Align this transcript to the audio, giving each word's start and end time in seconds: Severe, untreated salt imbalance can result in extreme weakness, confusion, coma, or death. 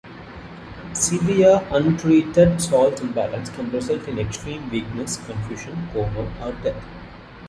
Severe, 0.93 1.61
untreated 1.69 2.59
salt 2.59 2.99
imbalance 3.03 3.51
can 3.51 3.69
result 3.69 4.07
in 4.07 4.17
extreme 4.17 4.67
weakness, 4.71 5.17
confusion, 5.27 5.89
coma, 5.93 6.27
or 6.43 6.53
death. 6.63 6.83